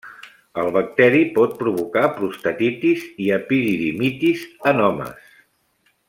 El 0.61 0.69
bacteri 0.77 1.19
pot 1.35 1.51
provocar 1.59 2.03
prostatitis 2.15 3.05
i 3.27 3.31
epididimitis 3.39 4.47
en 4.73 4.83
homes. 4.89 5.29